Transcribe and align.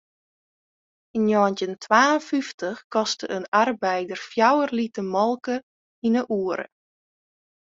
Yn 1.17 1.25
njoggentjin 1.25 1.73
twa 1.83 2.01
en 2.15 2.21
fyftich 2.29 2.81
koste 2.93 3.25
in 3.37 3.43
arbeider 3.61 4.19
fjouwer 4.31 4.69
liter 4.77 5.07
molke 5.13 5.55
yn 6.07 6.17
'e 6.19 6.23
oere. 6.39 6.65